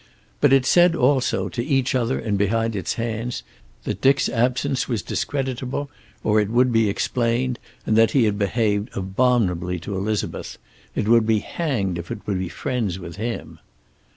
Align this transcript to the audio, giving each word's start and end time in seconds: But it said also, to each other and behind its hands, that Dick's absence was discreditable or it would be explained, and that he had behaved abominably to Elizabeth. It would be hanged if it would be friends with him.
But 0.39 0.51
it 0.51 0.65
said 0.65 0.95
also, 0.95 1.47
to 1.49 1.63
each 1.63 1.93
other 1.93 2.17
and 2.19 2.35
behind 2.35 2.75
its 2.75 2.95
hands, 2.95 3.43
that 3.83 4.01
Dick's 4.01 4.29
absence 4.29 4.89
was 4.89 5.03
discreditable 5.03 5.91
or 6.23 6.39
it 6.39 6.49
would 6.49 6.71
be 6.71 6.89
explained, 6.89 7.59
and 7.85 7.95
that 7.95 8.09
he 8.09 8.23
had 8.23 8.39
behaved 8.39 8.89
abominably 8.97 9.77
to 9.81 9.95
Elizabeth. 9.95 10.57
It 10.95 11.07
would 11.07 11.27
be 11.27 11.37
hanged 11.37 11.99
if 11.99 12.09
it 12.09 12.25
would 12.25 12.39
be 12.39 12.49
friends 12.49 12.97
with 12.97 13.17
him. 13.17 13.59